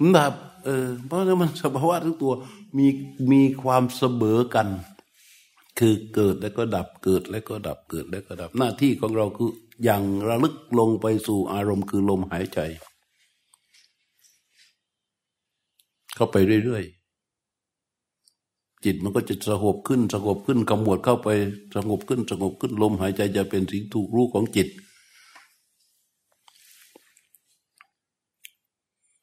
[0.00, 0.32] มันดับ
[0.64, 2.32] เออเพราะนั้นมันสภาวะทุกตัว
[2.78, 2.86] มี
[3.32, 4.66] มีความเสมอกัน
[5.78, 9.50] คือเกิดแล้วก็ดับเกิดแล้วก็ดับเกิดแล้วก็ดับ หน้าที่ของเราคือ
[9.84, 12.60] อย่างระลึกลงไปสู่อารมณ์คือลมหายใจ
[16.14, 21.28] เข้าไปเรื่อยๆจิตมันก็จะสงบขึ้นสงบขึ้นกำหมวดเข้าไป
[21.76, 24.68] สงบขึ้นสงบขึ้นลมหายใจจะเป็นสิ่งถูกรู้ของจิต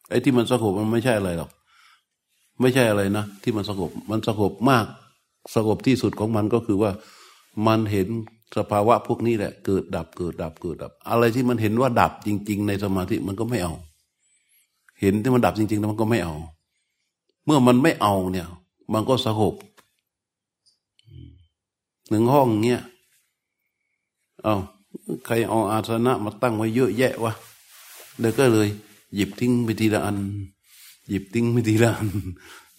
[0.09, 1.51] ไอ้ที่มันสงบมันไม่ใช่อะไรหรอก
[2.61, 4.85] ไม่ใช่อะไรนะที่มันสงบมันสงบมาก
[5.55, 6.91] สงบที่สุดของมันก็คือว่า
[7.67, 8.07] มันเห็น
[8.57, 13.73] สภาวะพวกนี้แหละ เกิดดับเกิดดับเกิดดับ อะไรที่มันเห็นว่าดับจริง ๆ ในสมาธิมันก็ไม่เอา
[15.01, 16.35] เห็นที่มันดับจริงๆแล้วมันก็ไม่เอา
[17.45, 18.47] เมื่อมันไม่เอาเนี่ย
[18.93, 19.55] มันก็สงบ
[22.09, 22.83] หนึ่งห้องเงี้ย
[24.43, 24.55] เอา
[25.25, 27.33] ใครเอาอาสนะมาตั้งไว้เยอะแยะวะ
[28.19, 28.69] เดี๋ยวก็เลย
[29.15, 30.17] หยิบทิ้งไปทีละอัน
[31.09, 32.09] หยิบทิ้งไปทีละอัน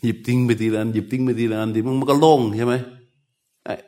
[0.02, 2.74] หยิบทิ้งไปทีละอันหยิบทิ้งไปทีละอันทีมันก็โล่งใช่ไหม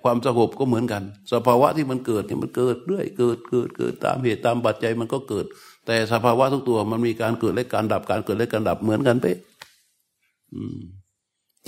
[0.02, 5.46] ความสงบก็เหมือนกัน สภาวะที่มันเกิดเนี่ยมันเกิดเรื่อยเกิดเกิดเกิดตามเหตุตามปัจจัยมันก็เกิด
[5.86, 9.36] แต่สภาวะทุกตัวมันมีการเกิดและการดับการเกิดและการดับเหมือนกันเป๊ะ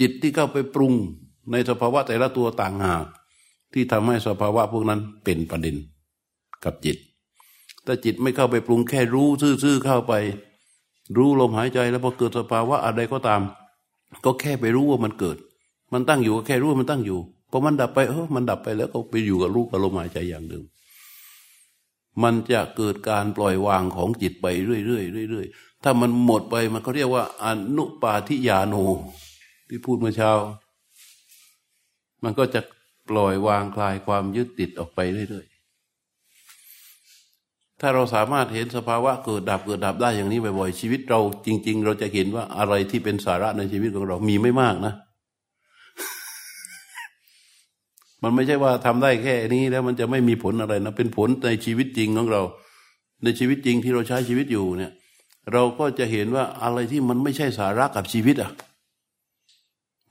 [0.00, 0.92] จิตที่เข้าไปปรุง
[1.52, 3.04] ในสภาวะแต่ละตัวต่างหาก
[3.72, 5.76] ที่ทำให้สภาวะพวกนั้นเป็นประเด็น
[6.64, 6.96] กับจิต
[7.86, 9.28] ถ้าจิตไม่เข้าไปปรุงแค่รู้
[9.62, 10.14] ซื่อๆเข้าไป
[11.16, 13.42] รู้ลมหายใจแล้วพอเกิดสภาวะอะไรก็ตาม
[14.24, 15.36] ก็แค่ไปรู้ว่ามันเกิด
[15.92, 17.18] มันตั้งอยู่ก็แค่รู้ว่ามันตั้งอยู่
[17.50, 20.64] พอมันดับไปเออมันดับไปแล้วก็ไปอยู่กับรู้กับลมหายใจอย่างเดิม
[22.22, 28.74] มันจะเกิดการปล่อยวางของจิตไปเรื่อยๆเรื่อยๆถ้ามันหมดไปมันก็เรียกว่าอนุปาทิยาโน
[29.68, 30.30] ที่พูดเมื่อเช้า
[32.24, 32.60] มันก็จะ
[33.08, 35.55] ปล่อยวางคลายความยึดติดออกไปเรื่อยๆ
[37.80, 44.94] ถ้าเราสามารถเห็นสภาวะเกิดดับเกิดดับได้อย่างนี้บ่อยๆชีวิตเราจริง ๆ เราจะเห็นว่าอะไรที่เป็นสาระในชีวิตของเรามีไม่มากนะ
[48.22, 52.42] มันไม่ใช่ว่าทำได้แค่นี้แล้วมันจะไม่มีผลอะไรนะ เป็นผลในชีวิตจริงของเรา
[53.22, 54.92] ในชีวิตจริงที่เราใช้ชีวิตอยู่เนี่ย
[55.52, 58.50] เราก็จะเห็นว่าอะไรที่มันไม่ใช่สาระกับชีวิตอะ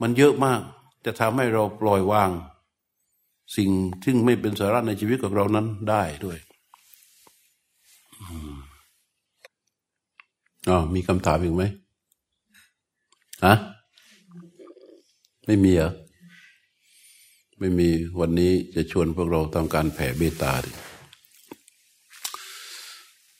[0.02, 0.62] มันเยอะมาก
[1.06, 2.30] จะทำให้เราปล่อยวาง
[3.56, 3.70] สิ่ง
[4.06, 6.38] ซึ่งไม่เป็นสาระในชีวิตของเรานั้นได้ด้วย
[10.70, 11.64] อ๋อมีคำถามอีกไหม
[13.46, 13.56] ฮะ
[15.46, 15.92] ไม่มีเหรอ
[17.60, 20.72] ไม่มีวันนี้จะชวนพวกเราทำการแผ่เบตตาดิ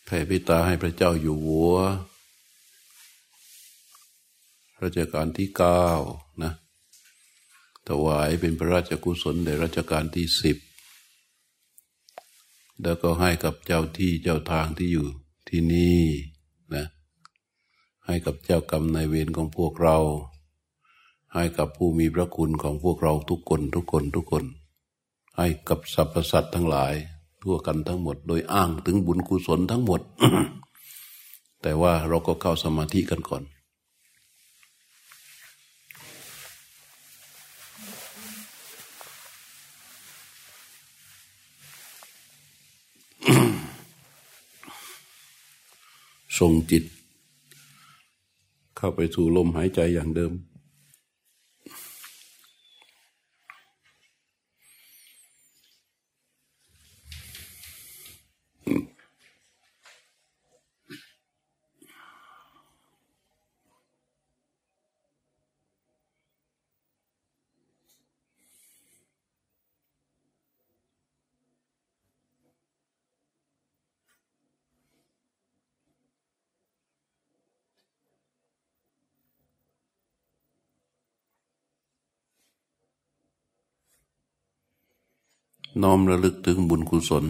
[0.06, 1.76] แผ่เบตตาให้พระเจ้าอยู่หัว
[4.84, 5.88] รัชกาลที่เก้า
[6.44, 6.54] นะ
[7.88, 10.58] ถวายเป็นพระราชกุศลในรัชกาลที่สิบ
[12.82, 15.08] แล้วก็ให้กับเจ้าที่เจ้าทางที่อยู่
[15.50, 16.04] ที่นี่
[16.74, 16.86] นะ
[18.06, 19.98] ให้กับเจ้ากรรมนายเวรของพวกเรา
[21.34, 24.46] ให้กับผู้มีพระคุณของพวกเราทุกคนทุกคนทุกคน
[25.38, 26.94] ให้กับสรรพสัตว์ทั้งหลาย
[27.42, 30.02] ทั่วกันทั้งหมด โดยอ้างถึงบุญกุศลทั้งหมด
[31.62, 33.44] แต่ว่าเราก็เข้าสมาธิกันก่อน
[46.40, 46.84] ส่งจิต
[48.78, 50.32] เข้าไปสู่ลมหายใจอย่างเดิม
[85.84, 87.26] น้อมระลึกถึงบุญกุศล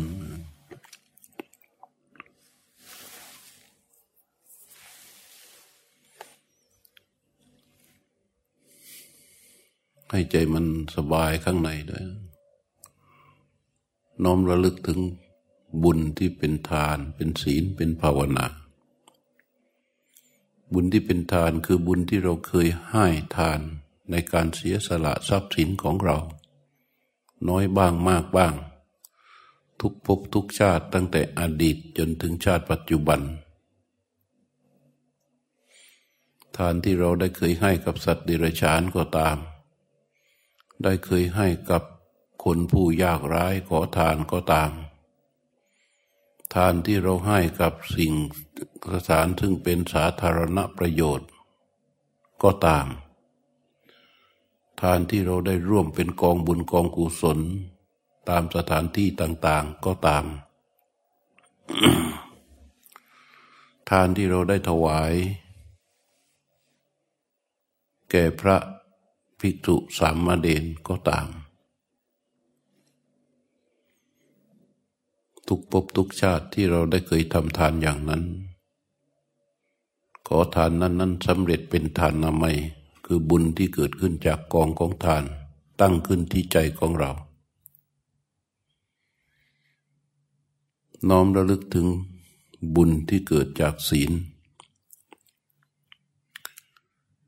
[10.10, 12.04] ให้ใจมันสบายข้างในด้วย
[14.24, 15.00] น้อมระลึกถึง
[15.84, 18.46] บุญที่เป็นทาน เป็นศีล เป็นภาวนา
[20.74, 23.06] บุญที่เป็นทานคือบุญที่เราเคยให้
[23.36, 23.60] ทาน
[24.12, 26.18] ในการเสียสละทรัพย์สินของเรา
[27.50, 28.54] น้อยบ้างมากบ้าง
[29.82, 33.22] ทุกภพทุกชาติตั้งแต่อดีตจนถึงชาติปัจจุบัน
[36.58, 39.38] ทานที่เราได้เคยให้กับสัตว์ดิรัจฉานก็ตาม
[40.84, 41.84] ได้เคยให้กับ
[42.44, 44.72] คนผู้ยากไร้ขอทานก็ตาม
[46.54, 48.14] ทานที่เราให้กับสิ่ง
[48.94, 51.30] สถานซึ่งเป็นสาธารณประโยชน์
[52.44, 52.86] ก็ตาม
[54.82, 57.40] ทานที่เราได้ร่วมเป็นกองบุญกองกุศล
[58.30, 60.26] ตามสถานที่ต่าง ๆก็ตาม
[63.90, 65.14] ทานที่เราได้ถวาย
[68.12, 68.58] แก่พระ
[69.40, 71.28] ภิกษุสามมาเดนก็ตาม
[75.48, 78.24] ทุกภพทุกชาติที่เราได้เคยทำทานอย่างนั้น
[80.28, 82.58] ขอทานนั้นนั้นสำเร็จเป็นทานนามัย
[83.06, 85.24] คือบุญที่เกิดขึ้นจากกองของทาน
[85.82, 87.12] ตั้งขึ้นที่ใจของเรา
[91.10, 91.88] น้อมระลึกถึง
[92.76, 94.12] บุญที่เกิดจากศีล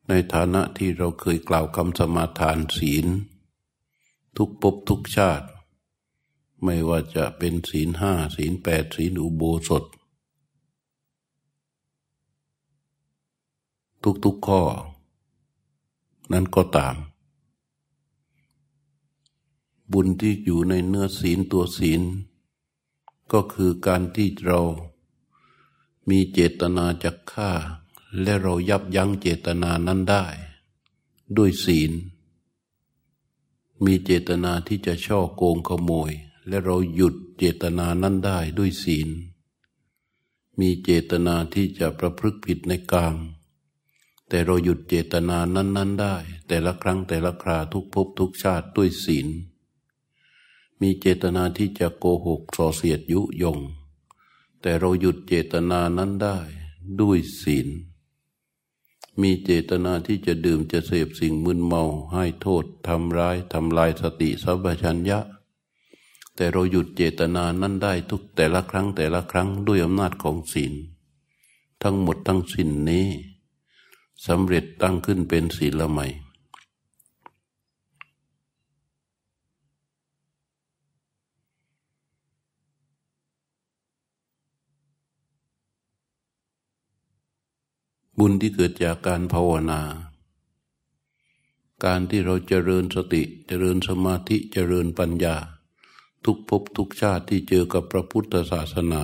[0.07, 3.05] ในฐานะที่เราเคยกล่าวคำสมาทานศีล
[4.37, 5.47] ทุกภพทุกชาติ
[6.63, 9.83] ไม่ว่าจะเป็นศีลห้าศีลแปดศีลอุโบสถ
[14.25, 14.61] ทุกๆข้อ
[16.31, 16.95] นั้นก็ตาม
[19.91, 22.01] บุญที่อยู่ในเนื้อศีลตัวศีล
[23.31, 24.61] ก็คือการที่เรา
[26.09, 27.51] มีเจตนาจะฆ่า
[28.21, 30.25] และเรายับยั้งเจตนานั้นได้
[31.37, 31.91] ด้วยศีล
[33.85, 36.11] มีเจตนาที่จะช่อโกงขโมย
[36.47, 39.09] และเราหยุดเจตนานั้นได้ด้วยศีล
[40.59, 43.15] มีเจตนาที่จะประพฤติผิดในกาม
[44.29, 46.15] แต่เราหยุดเจตนานั้น ๆ ได้
[46.47, 49.27] แต่ละครั้งแต่ละคราทุกภพทุกชาติด้วยศีล
[50.81, 53.59] มีเจตนาที่จะโกหกส่อเสียดยุยง
[54.61, 56.37] แต่เราหยุดเจตนานั้นได้
[57.01, 57.67] ด้วยศีล
[59.21, 65.19] มีเจตนาที่จะดื่มจะเสพสิ่งมึนเมาให้โทษทำร้ายทำลายสติสัพชัญญะ
[66.35, 70.73] แต่เราหยุดเจตนานั้นได้ทุกแต่ละครั้งแต่ละครั้งด้วยอำนาจของศีล
[71.83, 73.07] ทั้งหมดทั้งสิ้นนี้
[74.25, 76.08] สำเร็จตั้งขึ้นเป็นศีลใหม่
[88.19, 89.82] บุญที่เกิดจากการภาวนา
[91.86, 95.36] การที่เราเจริญสติเจริญสมาธิเจริญปัญญา
[96.25, 99.03] ทุกภพทุกชาติที่เจอกับพระพุทธศาสนา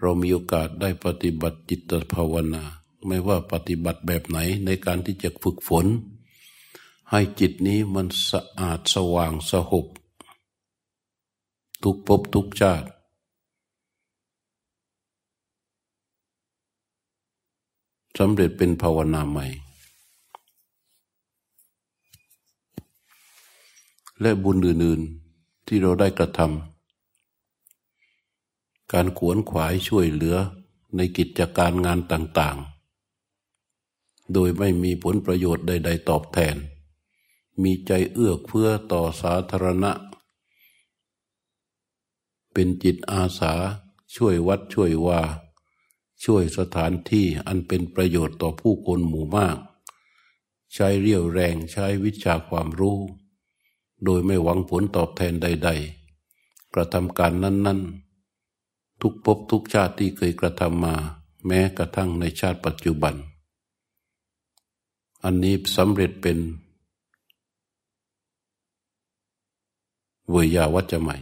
[0.00, 2.64] เรามีโอกาสได้ปฏิบัติจิตภาวนา
[3.06, 5.86] ไม่ว่าปฏิบัติแบบไหนในการที่จะฝึกฝน
[7.10, 9.86] ให้จิตนี้มันสะอาดสว่างสหบ
[11.82, 12.88] ทุกภพทุกชาติ
[18.18, 19.46] สำเร็จเป็นภาวนาใหม่
[24.20, 26.50] และบุญอื่นๆที่เราได้กระทำ
[28.92, 30.36] การขวนขวายช่วยเหลือ
[30.96, 32.75] ในกิจการงานต่าง ๆ
[34.32, 36.56] โดยไม่มีผลประโยชน์ใด ๆ ตอบแทน
[37.62, 39.92] มีใจเอื้อเพื่อต่อสาธารณะ
[42.52, 43.54] เป็นจิตอาสา
[44.16, 45.22] ช่วยวัดช่วยวา
[46.24, 49.58] ช่วยสถานที่อันเป็นประโยชน์ต่อผู้คนหมู่มาก
[50.74, 52.98] ใช้เรี่ยวแรงใช้วิชาความรู้
[54.04, 55.70] โดยไม่หวังผลตอบแทนใด
[56.22, 57.80] ๆ กระทำการนั้น
[58.40, 60.96] ๆ ทุกภพทุกชาติที่เคยกระทำมา
[61.46, 63.14] แม้กระทั่งในชาติปัจจุบัน
[65.28, 66.38] อันนี้สำเร็จเป็น
[70.30, 71.16] เวยาวัจจะใหม่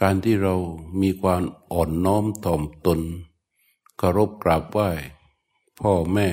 [0.00, 0.54] การที่เรา
[1.00, 3.00] มีความอ่อนน้อมถ่อมตน
[3.96, 4.90] เคารพกราบไหว้
[5.78, 6.28] พ่อแม่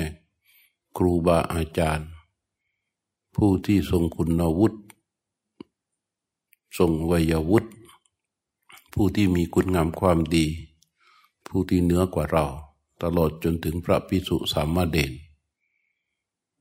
[0.97, 2.10] ครูบาอาจารย์
[3.36, 4.79] ผู้ที่ทรงคุณวุฒิ
[6.77, 7.69] ทรงวัยวุฒิ
[8.93, 10.47] ผู้ที่มีคุณงามความดี
[11.56, 12.46] ผู้ที่เหนือกว่าเรา
[13.04, 15.12] ตลอดจนถึงพระพิสุสามเณร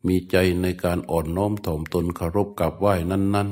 [0.07, 3.49] มีใจในการอ่อนน้อมถ่อมตนเคารพกับไหว้นั้น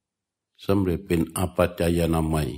[0.00, 2.50] ๆสำเร็จเป็นอปัจจยนามัย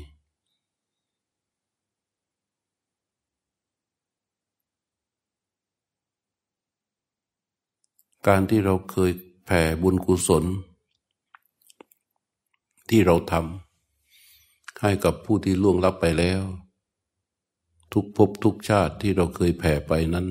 [8.27, 9.11] การที่เราเคย
[9.45, 10.45] แผ่บุญกุศล
[12.89, 16.43] ที่เราทำให้กับผู้ที่ล่วงลับไปแล้ว
[17.93, 20.27] ทุกภพทุกชาติที่เราเคยแผ่ไปนั้น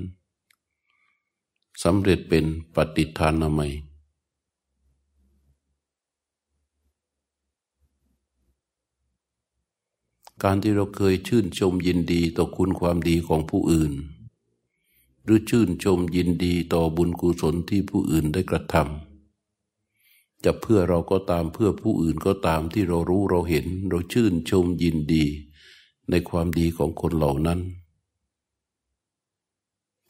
[1.84, 2.46] สำเร็จเป็น
[2.76, 3.74] ปฏิทานนามัย
[10.44, 13.94] การที่เราเคยชื่นชมยินดีต่อคุณความดีของผู้อื่น
[15.24, 25.26] หรือชื่นชมยินดีต่อบุญกุศลที่ผู้อื่นได้กระทำจะเพื่อเราก็ตามเพื่อผู้อื่นก็ตามที่เรารู้เราเห็น เราชื่นชมยินดี
[26.10, 27.60] ในความดีของคนเหล่านั้น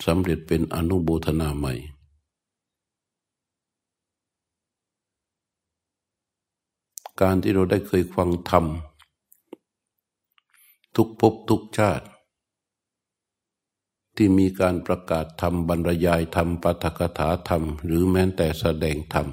[0.05, 1.73] สำเร็จเป็นอนุโบธนาใหม่
[7.21, 8.65] การที่เราได้เคยฟังธรรม
[10.95, 12.05] ทุกภพทุกชาติ
[14.15, 19.27] ที่มีการประกาศธรรมบรรยายธรรมปฐกถาธรรม หรือแม้แต่แสดงธรรม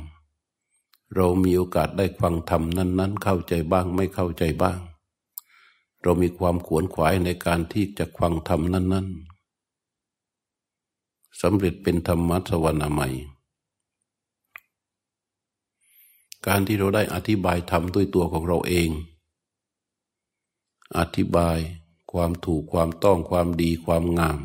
[1.14, 4.78] เรามีโอกาสได้ฟังธรรมนั้น ๆ เข้าใจบ้างไม่เข้าใจบ้าง
[6.08, 9.06] เรามีความขวนขวายในการที่จะฟังธรรมนั้น
[10.64, 13.08] ๆสำเร็จเป็นธรรมะสวรรค์ใหม่
[16.46, 18.90] การที่เราได้อธิบายธรรมด้วยตัวของเราเอง
[20.98, 21.58] อธิบาย
[22.12, 24.38] ความถูกความต้องความดีความงาม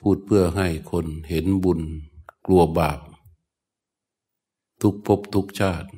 [0.00, 1.80] พูดเพื่อให้คนเห็นบุญ
[2.46, 3.00] กลัวบาป
[4.80, 5.90] ทุกภพทุกชาติ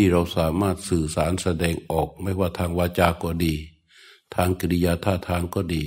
[0.00, 3.54] ที่เราสามารถสื่อสารแสดงออกไม่ว่าทางวาจาก็ดี
[4.34, 5.84] ทางกิริยาท่าทางก็ดี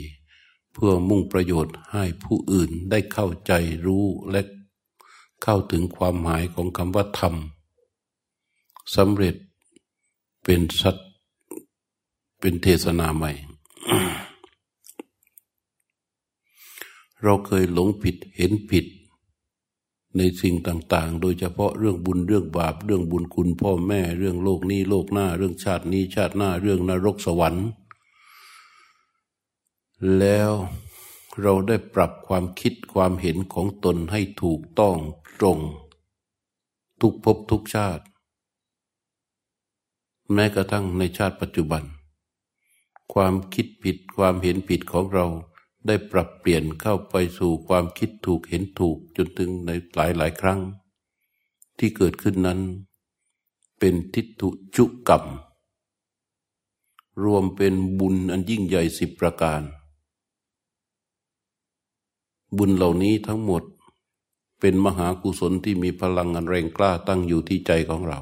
[0.73, 3.51] เพื่อมุ่งประโยชน์ให้ผู้อื่นได้เข้าใจ
[3.85, 4.41] รู้และ
[5.43, 7.35] เข้าถึงความหมายของคำว่าธรรม
[8.95, 9.35] สำเร็จ
[10.43, 10.95] เป็นสัต
[12.39, 13.31] เป็นเทศนาใหม่
[17.23, 18.85] เราเคยหลงผิดเห็นผิด
[20.17, 27.67] ในสิ่งต่างๆ โดยเฉพาะเรื่องบุญเรื่องบาป เรื่องบุญคุณพ่อแม่เรื่องโลกนี้โลกหน้า เรื่องชาตินี้ชาติหน้าเรื่องนรกสวรรค์
[30.19, 30.51] แล้ว
[31.41, 34.95] เราได้ปรับความคิดความเห็นของตนให้ถูกต้อง
[35.39, 35.59] ตรง
[37.01, 38.03] ทุกภพทุกชาติ
[40.33, 41.83] แม้กระทั่งในชาติปัจจุบัน
[43.13, 45.25] ความคิดผิดความเห็นผิดของเรา
[45.87, 50.59] ได้ปรับเปลี่ยนเข้าไปสู่ความคิดถูกเห็นถูกจนถึงในหลายหลายครั้ง
[51.77, 52.59] ที่เกิดขึ้นนั้น
[53.79, 55.23] เป็นทิฏฐุจุกรรม
[57.23, 59.61] รวมเป็นบุญอันยิ่งใหญ่สิบประการ
[62.57, 63.63] บุญเหล่านี้ทั้งหมด
[64.59, 68.19] เป็นมหากุศลที่มีพลังอันแรงกล้าตั้งอยู่ที่ใจของเรา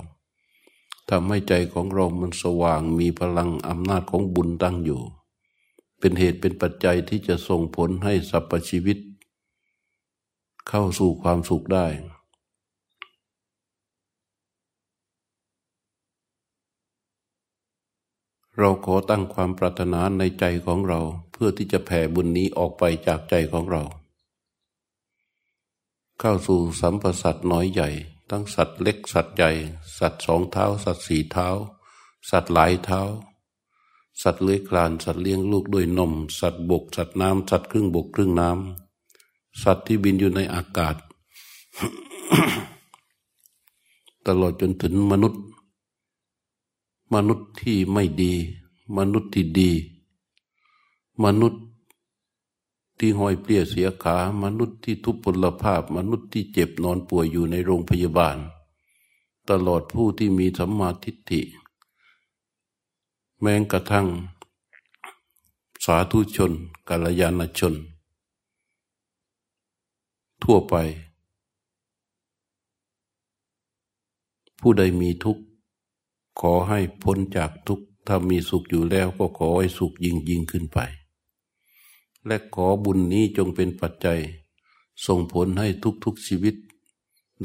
[1.10, 5.02] ทำให้ใจของเรามันสว่างมีพลังอำนาจของบุญตั้งอยู่
[6.00, 8.98] เป็นเหตุเป็นปัจจัยที่จะส่งผลให้สรรพชีวิต
[10.70, 11.88] เข้าสู่ความสุขได้
[18.58, 21.00] เราขอตั้งความปรารถนาในใจของเรา
[21.32, 23.84] เพื่อที่จะแผ่บุญนี้ออกไปจากใจของเรา
[26.20, 27.90] เข้าสู่สัมปสัตว์น้อยใหญ่
[28.30, 29.52] ทั้งสัตว์เล็กสัตว์ใหญ่
[30.00, 31.50] สัตว์สองเท้า สัตว์สี่เท้า
[32.30, 33.02] สัตว์หลายเท้า
[34.22, 40.96] สัตว์เลื้อยคลาน สัตว์เลี้ยงลูกด้วยนม สัตว์บก สัตว์น้ำสัตว์ครึ่งบกครึ่งน้ำสัตว์ที่บินอยู่ในอากาศ
[44.28, 45.42] ตลอดจนถึงมนุษย์
[47.14, 48.34] มนุษย์ที่ไม่ดี
[48.98, 49.72] มนุษย์ที่ดี
[51.24, 51.62] มนุษย์
[53.00, 58.38] ที่ห้อยเปลี่ยเสียขา มนุษย์ที่ทุพพลภาพ มนุษย์ที่เจ็บนอนป่วยอยู่ในโรงพยาบาล
[59.50, 61.42] ตลอดผู้ที่มีสัมมาทิฏฐิ
[63.42, 64.08] แม้กระทั่ง
[65.86, 66.52] สาธุชน
[66.90, 67.76] กัลยาณชน
[70.44, 70.76] ทั่วไป
[74.60, 75.44] ผู้ใดมีทุกข์
[76.40, 80.80] ขอให้พ้นจากทุกข์ ถ้ามีสุขอยู่แล้วก็ขอให้สุขยิ่งยิ่งขึ้นไป
[82.26, 84.20] และขอบุญนี้จงเป็นปัจจัย
[85.06, 85.68] ส่งผลให้
[86.04, 86.56] ทุกๆชีวิต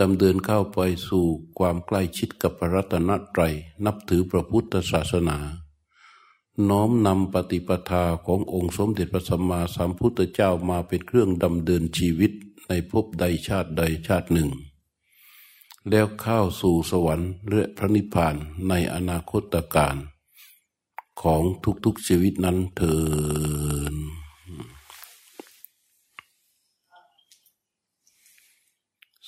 [0.00, 0.78] ดำเดินเข้าไป
[1.08, 1.24] สู่
[1.58, 3.54] ความใกล้ชิดกับพระรัตนตรัย
[3.84, 5.38] นับถือพระพุทธศาสนา
[6.68, 12.32] น้อมนำปฏิปทาขององค์สมเด็จพระสัมมาสัมพุทธเจ้ามาเป็นเครื่องดำเดินชีวิต
[12.68, 14.50] ในภพใดชาติใดชาติหนึ่ง
[15.90, 18.34] แล้วเข้าสู่สวรรค์และพระนิพพาน
[18.68, 19.96] ในอนาคตการ
[21.22, 21.42] ของ
[21.84, 22.96] ทุกๆชีวิตนั้นเถิ
[23.92, 23.94] ด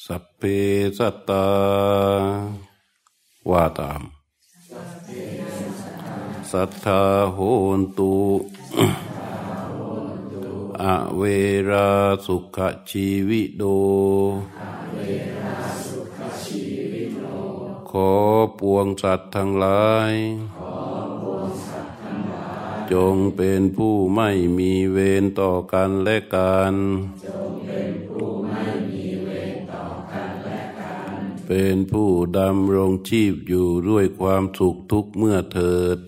[0.05, 0.43] สัพเพ
[0.99, 1.47] สัตตา
[3.51, 4.03] ว่าตาม
[4.71, 7.39] สััทธาโห
[7.79, 8.15] นตุ
[10.83, 10.85] อ
[11.17, 11.23] เว
[11.71, 11.91] รา
[12.27, 12.59] สุข
[12.91, 13.63] ชีวิโด
[17.91, 18.13] ขอ
[18.59, 20.13] ปวงสัตว์ทั้งหลาย
[22.93, 26.75] จงเป็นผู้ไม่มีเวรต่อกันและกัน
[31.47, 35.99] เป็นผู้ดำรงชีพอยู่ด้วยความสุขทุกเมื่อเถิด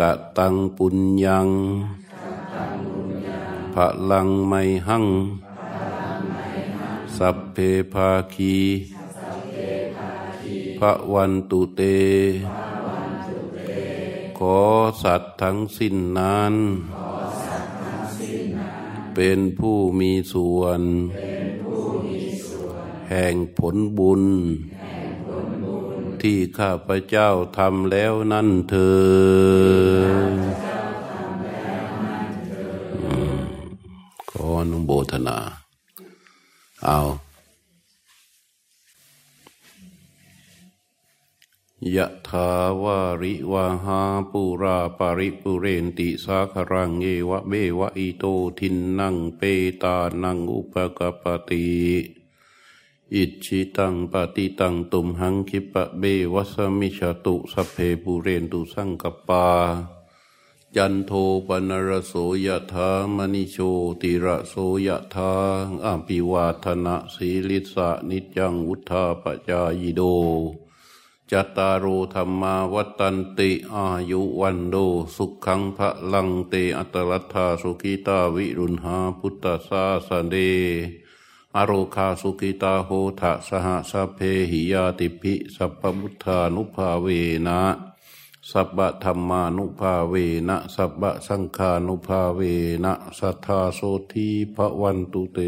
[0.00, 1.48] กะตังปุญญัง
[3.74, 3.76] พ
[4.10, 4.52] ลังไม
[4.88, 5.06] หัง
[7.16, 7.56] สัพเพ
[7.92, 8.56] ภาคี
[10.78, 11.80] พระวันตุเต
[14.38, 14.58] ขอ
[15.02, 16.54] สัตว์ทั้งสิ้นนั้น
[19.14, 20.82] เป็นผู้มีส่วน
[23.10, 24.22] แห่งผลบุญ
[26.28, 28.96] ที่ข้าพเจ้าทำแล้วนั่นเธอ
[34.30, 35.38] ขออนุโมทนา
[36.84, 37.00] เอา
[41.96, 42.50] ยะทา
[42.82, 44.00] วาริวาหา
[44.30, 48.24] ปุราปาริปุเรนติสาครังเยวะเบวะอิโต
[48.58, 49.40] ทินนังเป
[49.82, 51.66] ตานังอุปกปติ
[53.14, 56.02] อิชิตังปฏิตังตุมหังคิปะเบ
[56.34, 59.46] วัสมิชตุสเพปุเรนตุสังกปา
[60.76, 61.12] จันโท
[61.46, 62.14] ปนรโส
[62.46, 63.56] ยธามณิโช
[64.00, 64.54] ติระโส
[64.86, 65.32] ยธา
[65.84, 70.00] อภิวาธนะสีลิสะนิจังวุธาปจายโด
[71.30, 74.76] จัตตารุธรรมาวัตันติอายุวันโด
[75.16, 80.36] สุขังพระลังเตอัตลัทธาสุขีตาวิรุณหาพุทธาสาสเด
[81.58, 82.90] อโรคาสุกิตาโห
[83.20, 84.18] ทะสหสพเพ
[84.50, 87.06] หิยาติภิสัพพุทธานุภาเว
[87.46, 87.60] นะ
[88.50, 90.14] สัพพธรรมานุภาเว
[90.48, 92.40] นะสัพพสังฆานุภาเว
[92.84, 93.80] นะสัทธาโส
[94.12, 95.38] ทีพระวันตุเต